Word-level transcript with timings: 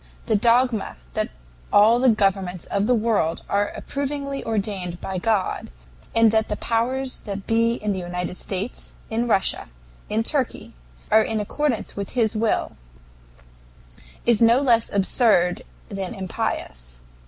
"The 0.25 0.35
dogma 0.35 0.97
that 1.13 1.29
all 1.71 1.99
the 1.99 2.09
governments 2.09 2.65
of 2.65 2.87
the 2.87 2.95
world 2.95 3.43
are 3.47 3.67
approvingly 3.75 4.43
ordained 4.43 4.97
of 5.03 5.21
God, 5.21 5.69
and 6.15 6.31
that 6.31 6.49
the 6.49 6.55
powers 6.55 7.19
that 7.19 7.45
be 7.45 7.73
in 7.75 7.93
the 7.93 7.99
United 7.99 8.35
States, 8.35 8.95
in 9.11 9.27
Russia, 9.27 9.67
in 10.09 10.23
Turkey, 10.23 10.73
are 11.11 11.21
in 11.21 11.39
accordance 11.39 11.95
with 11.95 12.13
his 12.17 12.35
will, 12.35 12.71
is 14.25 14.41
no 14.41 14.57
less 14.59 14.91
absurd 14.91 15.61
than 15.89 16.15
impious. 16.15 17.01